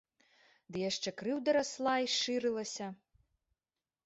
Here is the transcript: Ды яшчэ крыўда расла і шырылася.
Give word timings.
Ды 0.71 0.77
яшчэ 0.89 1.13
крыўда 1.19 1.49
расла 1.57 1.93
і 2.07 2.09
шырылася. 2.15 2.87